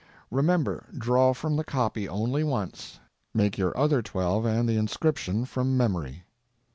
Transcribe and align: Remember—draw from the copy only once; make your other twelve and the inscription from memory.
Remember—draw 0.31 1.33
from 1.35 1.55
the 1.57 1.63
copy 1.63 2.09
only 2.09 2.43
once; 2.43 2.99
make 3.35 3.59
your 3.59 3.77
other 3.77 4.01
twelve 4.01 4.45
and 4.45 4.67
the 4.67 4.75
inscription 4.75 5.45
from 5.45 5.77
memory. 5.77 6.23